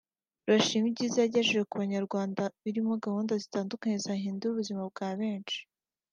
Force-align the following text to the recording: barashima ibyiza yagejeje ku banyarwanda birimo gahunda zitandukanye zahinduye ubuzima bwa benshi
barashima 0.45 0.85
ibyiza 0.87 1.17
yagejeje 1.19 1.63
ku 1.69 1.75
banyarwanda 1.81 2.41
birimo 2.63 2.93
gahunda 3.05 3.33
zitandukanye 3.43 3.95
zahinduye 4.05 4.51
ubuzima 4.51 4.81
bwa 4.91 5.09
benshi 5.19 5.59